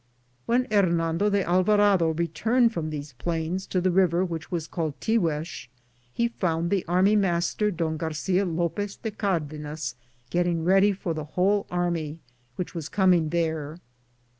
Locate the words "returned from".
2.15-2.89